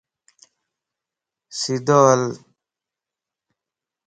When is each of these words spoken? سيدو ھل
سيدو 1.59 1.99
ھل 2.09 2.23